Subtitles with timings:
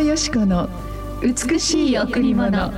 [0.00, 0.66] 藤よし子の
[1.20, 2.72] 美しい贈り物。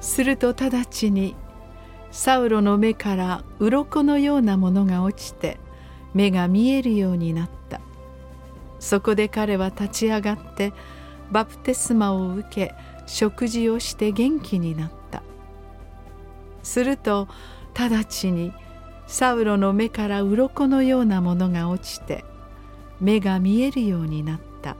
[0.00, 1.34] すると直ちに
[2.12, 5.58] サウロの目から鱗のようなものが落ちて
[6.14, 7.80] 目が見えるようになった。
[8.78, 10.72] そこで彼は立ち上がって
[11.32, 12.72] バプテスマを受け
[13.06, 15.24] 食事をして元気になった。
[16.62, 17.26] すると
[17.74, 18.52] 直ちに
[19.06, 22.24] サウロの目から鱗のようなものが落ちて
[23.00, 24.76] 目が見えるようになった。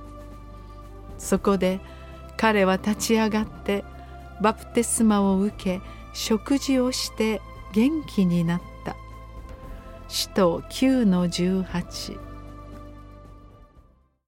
[1.18, 1.80] そこで
[2.36, 3.84] 彼は立ち上がって
[4.40, 5.80] バプテスマを受け
[6.12, 7.40] 食事をして
[7.72, 8.96] 元気になった。
[10.08, 12.18] 使徒9の18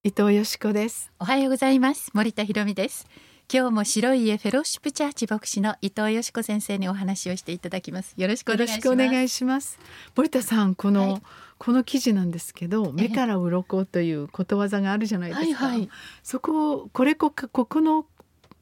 [0.04, 1.12] 伊藤よし子です。
[1.18, 2.10] おはようございます。
[2.14, 3.06] 森田博美です。
[3.50, 9.78] 今日も白い家フェローシップチャーチ牧師の伊藤よし子先生にお話をしていただきますよろしくお願いしますよろしくお願いします
[10.14, 11.22] 森田さんこの、はい、
[11.56, 15.88] この記事なんですけど目から鱗ということわざがあるじゃないですか、はいはい、
[16.22, 18.04] そここれこここの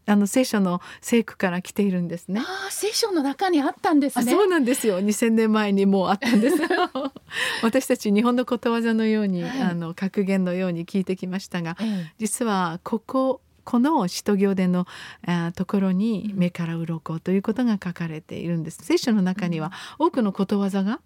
[0.09, 2.41] あの聖書の聖句から来ているんですね。
[2.41, 4.31] あ聖書の中にあったんですね。
[4.31, 5.01] そうなんですよ。
[5.01, 6.59] 2000年前にもうあったんです。
[7.65, 11.77] 私たち日本のことわざのように、はい、あの格言のように聞いてきましたが、
[12.19, 14.87] 実はこここの使徒行伝の
[15.27, 18.79] あところに目から鱗ということが書かれているんです。
[18.83, 21.01] 聖書の中には多くのことわざが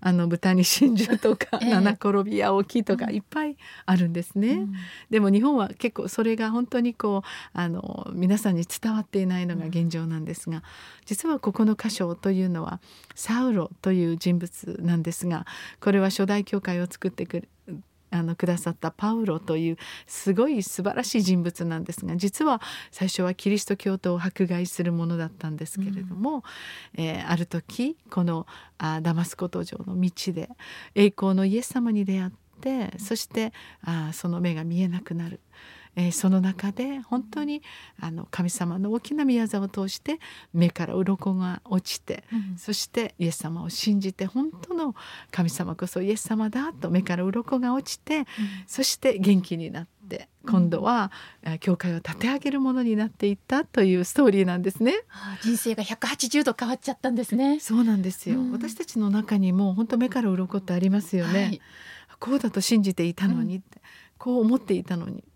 [0.00, 4.74] あの豚に真珠とか、えー、七転びや起きとかいっぱいあるんですね、うん、
[5.10, 10.62] でも日本は結構それが本当にこうあの皆さんに伝わっていないのが現状なんですが
[11.04, 12.80] 実はここの箇所というのは
[13.14, 15.46] サウロという人物なんですが
[15.80, 17.48] これは初代教会を作ってくる
[18.16, 22.60] あのくださったパウロというすごい素晴らしい人物なんですが実は
[22.90, 26.44] 最初はキリスト教徒を迫害するものだったんですけれども、
[26.96, 28.46] うん、えー、ある時この
[28.78, 30.48] あダマスコ途上の道で
[30.94, 35.40] 栄光のイエス様に出会ってそしてあその目が見えなくなる。
[35.96, 37.62] えー、その中で本当に
[38.00, 40.20] あの神様の大きな宮沢を通して
[40.52, 44.94] 目から鱗が落ちて、うん、そしてイエス様を信じて本当の
[45.30, 48.26] 神様こそイエス様だと目から鱗が落ちて、うん、
[48.66, 50.28] そして元気になって。
[50.46, 51.10] 今度は、
[51.44, 54.94] うん、教会を立て上げるものになっていったというストーリーなんですね。
[55.42, 57.58] 人生が180度変わっちゃったんですね。
[57.58, 58.38] そうなんですよ。
[58.52, 61.42] 私たちの中にも本当目から鱗ってありますよね。
[61.42, 61.60] はい、
[62.20, 63.62] こうだと信じていたのに、
[64.18, 65.24] こう思っていたのに、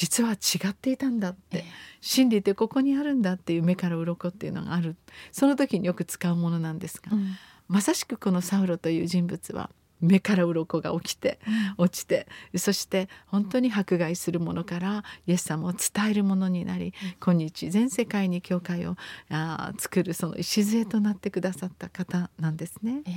[0.00, 1.64] 実は違っていたんだって、えー、
[2.00, 4.96] 真理ってここにあるんだっていう目から鱗っていうのがある。
[5.30, 7.36] その時によく使うものなんですが、うん、
[7.68, 9.68] まさしくこのサウロという人物は
[10.00, 11.38] 目から鱗が起きて
[11.76, 18.96] 落ちてそして本当に迫害するものからイエス様を伝えるものになり、うん、今日全世界に教会を
[19.28, 23.02] あ作るその礎となってくださった方なんですね。
[23.04, 23.14] えー、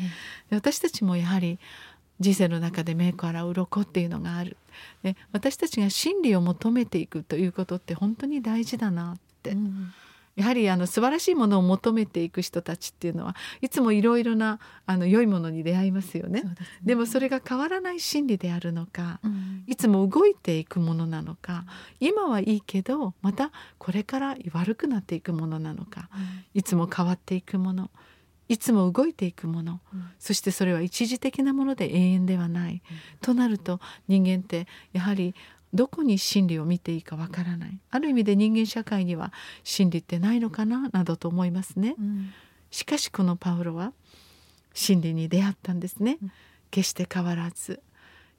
[0.55, 1.59] 私たちもやはり
[2.19, 4.57] 人生の中で目から鱗っていうのがある。
[5.03, 9.94] で私たちが真理を求めていくということって本当に大事だなって、うん、
[10.35, 16.41] やはりあの素晴らしいものを求めていく人たちっていうのはいつもいろいろなあの良いものに出会いますよね。
[16.41, 16.56] でね。
[16.84, 21.66] でもそれが変わらない真理であるのか、うん、いつも動いていくものなのか
[22.00, 27.91] 今はいいけどまたこれから悪くなっていくものなのか、うん、いつも変わっていくもの。
[28.49, 32.79] いつも動いていくもの、うん、そしてそれは一時的なもので永遠ではない、うん、
[33.21, 35.33] となると人間ってやはり
[35.73, 37.79] どこに真理を見ていいかわからない。
[37.89, 39.33] ある意味で人間社会には
[39.63, 40.89] 真理ってないのかな？
[40.89, 42.31] などと思いますね、うん、
[42.69, 43.91] しかしこのパウロは
[44.73, 46.19] 真理に出会ったんですね、
[46.69, 47.81] 決して変わらず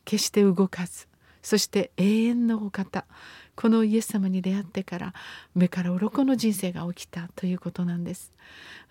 [0.05, 1.09] 決して動かず
[1.43, 3.05] そして永遠のお方
[3.57, 5.15] このイエス様に出会ってから
[5.55, 8.33] 目から鱗の人生が起きたということなんです。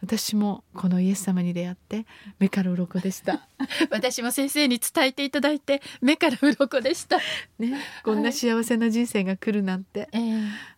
[0.01, 2.06] 私もこのイエス様に出会って
[2.38, 3.47] 目から鱗でした。
[3.90, 7.20] 私も先生に伝えていただいて目から鱗でした。
[7.58, 10.23] ねこんな幸せな人生が来るなんて、はい、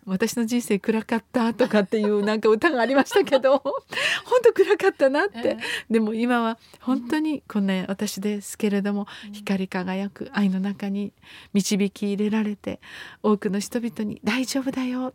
[0.06, 3.96] 私の人生暗かったとかっていうなんか歌がありましたけど本当
[4.56, 5.58] 暗かったなって、えー、
[5.92, 11.14] でも今は本当にこんな私ですけれども、うん、光り輝く愛の中に
[11.54, 12.80] 導き入れられて
[13.22, 15.14] 多くの人々に「大丈夫だよ」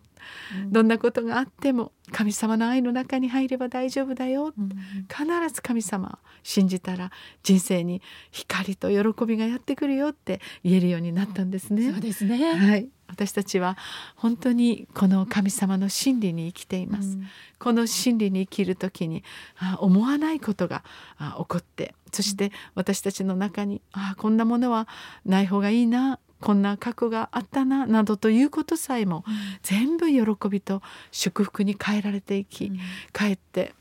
[0.71, 4.69] どんなことがあっても神様の愛の中に入れば大丈夫だよ、うん、
[5.09, 7.11] 必ず神様信じたら
[7.43, 11.91] 人生に光と喜びがやってくるよって言えるようになったんですね。
[11.91, 13.77] そうですね、はい、私たちは
[14.17, 17.09] 本当にこの神様の真理に生きています。
[17.09, 17.27] うん、
[17.59, 19.25] この真理に生きる時に
[19.59, 20.85] あ思わないことが
[21.19, 24.89] あ起こってそして私たちの中にあこんなものは
[25.25, 29.25] ない方がいいなこんな過去があったななどということさえも、
[29.63, 30.81] 全部喜びと
[31.13, 32.79] 祝福に変えられていき、うん、
[33.13, 33.75] かえって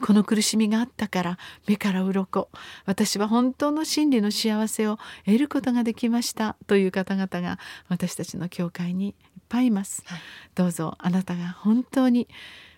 [0.00, 2.48] この苦しみがあったから目から鱗。
[2.86, 7.58] 私は本当の真理の幸せを得ることができましたという方々が
[7.88, 9.14] 私たちの教会にいっ
[9.48, 10.20] ぱいいます、はい。
[10.54, 12.28] どうぞあなたが本当に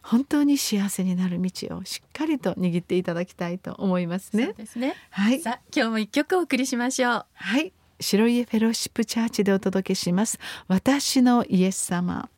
[0.02, 4.96] 本当に幸せになる道をしっかりと握っていただきたいと思いますそうねですね。
[5.10, 5.40] はい。
[5.40, 7.26] さあ今日も一曲お送りしましょう。
[7.34, 7.72] はい。
[8.00, 10.38] 白家フェローシップチャーチでお届けします。
[10.66, 12.28] 私のイエス様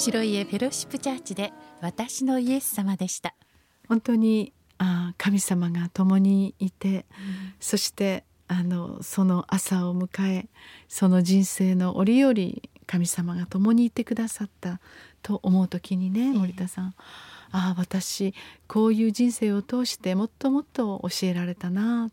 [0.00, 1.52] 白家フェローシップチャーチで
[1.82, 3.34] 私のイエス様でした。
[3.86, 7.04] 本当にあー神様が共にいて、
[7.60, 10.48] そしてあのその朝を迎え
[10.88, 12.34] その人生の折々
[12.86, 14.80] 神様が共にいてくださった
[15.20, 16.94] と思う時にね森田さん、あ
[17.52, 18.32] あ私
[18.68, 22.10] こういう人生を通してもっともっと教えられたな、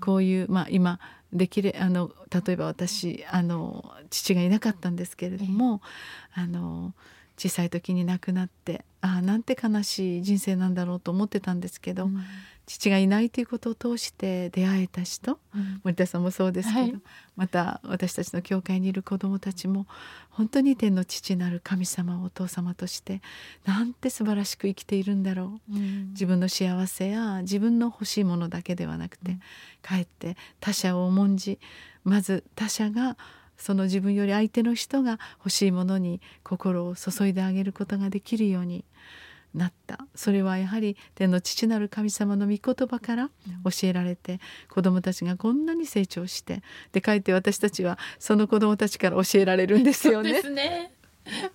[0.00, 1.00] こういうまあ今
[1.32, 5.82] できるあの例えば私あの父がいなかったんですけれども、
[6.32, 6.94] あの
[7.36, 12.08] 小さい時に亡くなってああなんて悲しい人生なんだろうと思ってたんですけど、
[12.66, 15.38] 父がいないということを通して出会えた人
[15.82, 16.94] 森田さんもそうですけど、はい。
[17.36, 19.86] また私たちの教会にいる子どもたちも
[20.30, 23.20] 本当に天の父なる神様をお父様として
[23.64, 25.72] なんて素晴らしく生きているんだろう。
[26.12, 29.38] 自分の幸せや自分の欲しいものだけではなくて、
[29.82, 31.58] かえって他者を重んじ
[32.04, 33.16] まず他者が
[33.56, 38.84] その自分より相手の人が欲しいものに心を注いであげることができるように
[39.54, 43.30] なったそれはやはり天の父なる神様の御言葉から
[43.64, 46.62] 教えられて、子どもたちがこんなに成長して
[46.92, 50.42] でかえって私たちはその子どもたちから教えられるんですよね。
[50.42, 50.92] すね。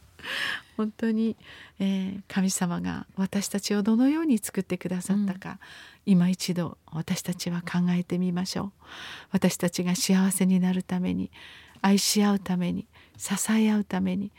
[0.78, 1.36] 本当に、
[1.80, 5.60] えー神様が私たちをどのように作ってくださったか、
[6.06, 8.72] 今一度私たちは考えてみましょう
[9.32, 11.32] 私たちが幸せになるために
[11.82, 14.32] 愛し合うために支え合うために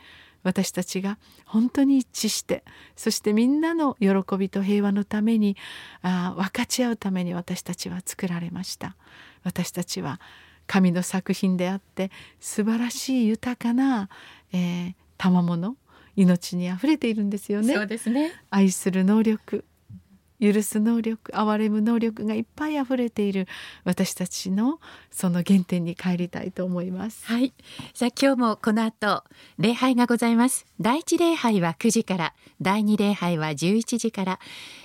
[0.43, 2.63] 私たちが本当に一致して
[2.95, 5.57] そしてみんなの喜びと平和のために
[6.01, 8.95] あー分かち合うために私たちは作られました
[9.43, 10.19] 私たちは
[10.67, 14.09] 神の作品であって素晴らしい豊かな、
[14.53, 15.75] えー賜物
[16.15, 18.31] 命にあふれているんですよねそうですね。
[18.49, 19.63] 愛する能力
[20.41, 23.47] 許す能力憐れむ能力がいっぱいあふれている
[23.83, 24.79] 私たちの
[25.11, 27.25] その原点に帰りたいと思います。
[27.27, 27.53] はい。
[27.93, 29.23] さあ今日もこの後
[29.59, 30.65] 礼拝がございます。
[30.79, 34.39] 第一礼拝は9時から、第二礼拝は11時から、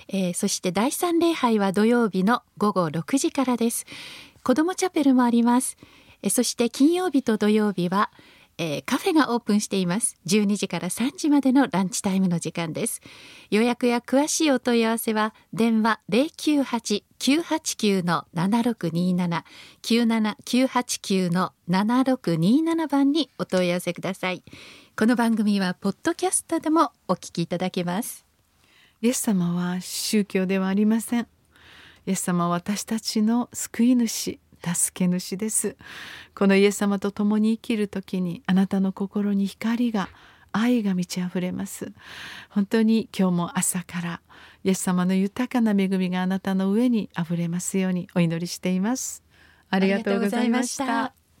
[0.09, 3.85] えーそして第三礼拝は土曜日の午後6時からです。
[4.43, 5.77] 子どもチャペルもあります。
[6.21, 8.11] えーそして金曜日と土曜日は、
[8.57, 10.17] えーカフェがオープンしています。
[10.25, 13.01] 12時から3時までのランチタイムの時間です。
[13.51, 19.43] 予約や詳しいお問い合わせは電話098-989の7627
[19.81, 24.43] 97989の7627番にお問い合わせください。
[24.95, 28.25] この番組はポッドキャストでもお聞きいただけます。
[29.01, 31.27] イエス様は宗教ではありません。
[32.07, 35.75] イエス様は私たちの救い主、助け主です。
[36.35, 40.09] このイエス様と共に生きる時にあなたの心に光が
[40.51, 41.91] 愛が満ち溢れます。
[42.49, 44.21] 本当に今日も朝から
[44.63, 49.23] イエス様の豊かな恵みがあなたの上に溢れますようにお祈りしています。
[49.69, 51.16] ありがとうございました。